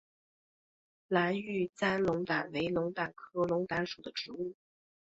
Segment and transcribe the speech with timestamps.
[1.09, 4.55] 蓝玉簪龙胆为龙胆科龙胆属的植物。